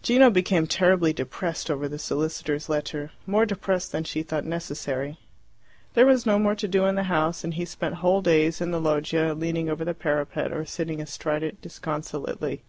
[0.00, 5.18] Gino became terribly depressed over the solicitors' letter, more depressed than she thought necessary.
[5.92, 8.70] There was no more to do in the house, and he spent whole days in
[8.70, 12.62] the loggia leaning over the parapet or sitting astride it disconsolately.